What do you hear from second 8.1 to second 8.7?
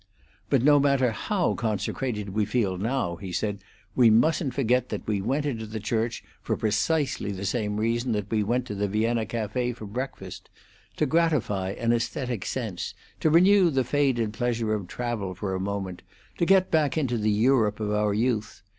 that we went